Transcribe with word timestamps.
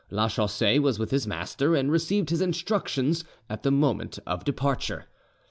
Lachaussee 0.09 0.79
was 0.79 0.97
with 0.97 1.11
his 1.11 1.27
master, 1.27 1.75
and 1.75 1.91
received 1.91 2.31
his 2.31 2.41
instructions 2.41 3.23
at 3.51 3.61
the 3.61 3.69
moment 3.69 4.17
of 4.25 4.43
departure. 4.43 5.05